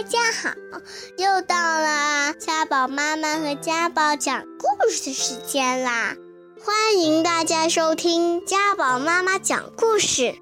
[0.00, 0.48] 大家好，
[1.18, 6.16] 又到了家宝妈妈和家宝讲故事的时间啦！
[6.64, 10.34] 欢迎大家收听家宝妈妈讲故事。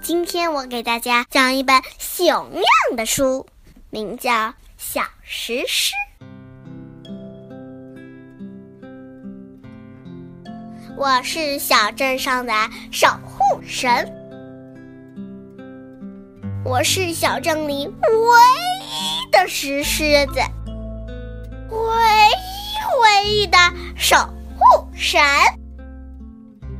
[0.00, 2.62] 今天我给大家讲一本熊样
[2.96, 3.48] 的书，
[3.90, 4.30] 名叫
[4.76, 5.92] 《小石狮》。
[10.96, 12.52] 我是小镇上的
[12.92, 14.21] 守护神。
[16.64, 17.94] 我是小镇里唯
[18.80, 20.40] 一的石狮子，
[21.70, 21.78] 唯
[22.30, 23.58] 一唯一的
[23.96, 24.16] 守
[24.56, 25.20] 护神。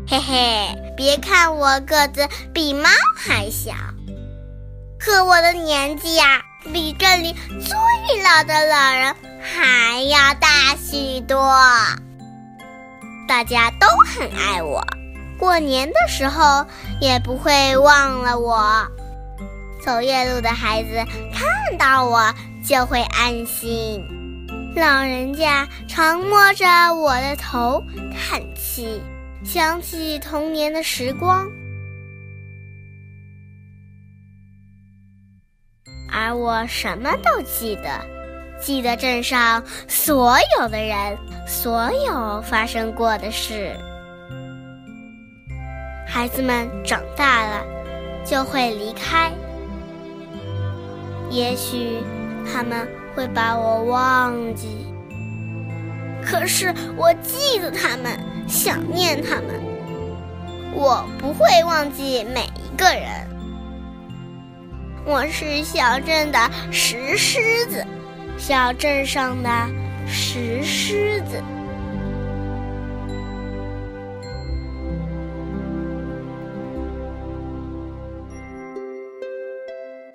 [0.06, 3.73] 嘿嘿，别看我个子比猫还小，
[5.01, 6.42] 可我的年纪呀，
[6.73, 11.37] 比这里最老的老人还要大许多。
[13.27, 14.80] 大家都很爱我，
[15.39, 16.64] 过年的时候
[17.01, 18.87] 也不会忘了我。
[19.84, 20.95] 走夜路的孩子
[21.32, 22.32] 看到我
[22.64, 24.00] 就会安心，
[24.77, 29.02] 老人家常摸着我的头叹气，
[29.44, 31.50] 想起童年的时光。
[36.12, 38.06] 而我什么都记得，
[38.61, 43.77] 记得镇上所有的人，所有发生过的事。
[46.06, 47.64] 孩子们长大了，
[48.24, 49.33] 就会离开。
[51.33, 51.97] 也许
[52.52, 54.86] 他们会把我忘记，
[56.22, 59.58] 可是我记得他们，想念他们。
[60.74, 63.27] 我不会忘记每一个人。
[65.06, 66.39] 我是小镇的
[66.70, 67.83] 石狮子，
[68.36, 69.48] 小镇上的
[70.06, 71.42] 石狮子。